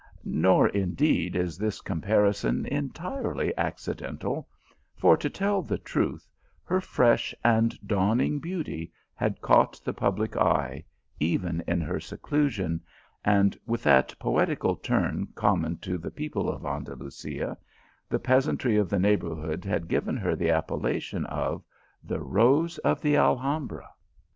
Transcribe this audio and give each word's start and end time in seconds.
Nor, 0.25 0.67
indeed, 0.69 1.35
is 1.35 1.59
this 1.59 1.79
comparison 1.79 2.65
entirely 2.65 3.55
accidental, 3.55 4.47
for 4.97 5.15
to 5.17 5.29
tell 5.29 5.61
the 5.61 5.77
truth 5.77 6.27
her 6.63 6.81
fresh 6.81 7.35
and 7.43 7.77
dawn 7.87 8.19
ing 8.19 8.39
beauty 8.39 8.91
had 9.13 9.41
caught 9.41 9.79
the 9.85 9.93
public 9.93 10.35
eye, 10.35 10.83
even 11.19 11.63
in 11.67 11.81
her 11.81 11.99
seclusion, 11.99 12.81
and, 13.23 13.55
with 13.67 13.83
that 13.83 14.17
poetical 14.17 14.75
turn 14.75 15.27
common 15.35 15.77
to 15.77 15.99
the 15.99 16.09
people 16.09 16.49
of 16.49 16.65
Andalusia, 16.65 17.55
the 18.09 18.17
peasantry 18.17 18.77
of 18.77 18.89
the 18.89 18.97
neigh 18.97 19.17
bourhood 19.17 19.63
had 19.63 19.87
given 19.87 20.17
her 20.17 20.35
the 20.35 20.49
appellation 20.49 21.27
of" 21.27 21.63
The 22.09 22.21
Rose 22.21 22.79
of 22.79 23.01
the 23.01 23.17
Alhambra." 23.17 23.87